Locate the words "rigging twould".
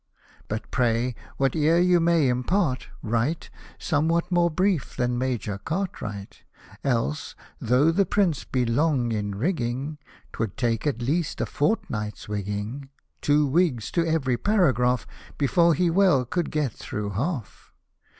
9.35-10.57